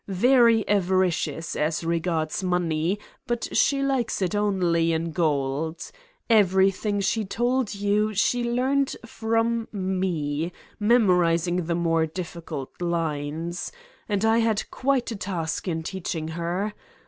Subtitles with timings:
[0.07, 5.91] Very avaricious as regards money but she likes it only in gold.
[6.27, 13.71] Everything she told you she learned from me, memorizing the more difficult lines....
[14.09, 16.73] and I had quite a task in teaching her.